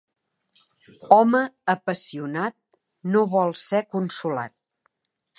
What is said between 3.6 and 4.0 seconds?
ser